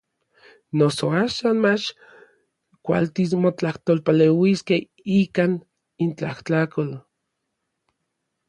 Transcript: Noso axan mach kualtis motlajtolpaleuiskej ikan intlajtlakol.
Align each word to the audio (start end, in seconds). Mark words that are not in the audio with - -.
Noso 0.79 1.07
axan 1.23 1.57
mach 1.65 1.85
kualtis 2.85 3.31
motlajtolpaleuiskej 3.43 4.81
ikan 5.19 5.53
intlajtlakol. 6.07 6.89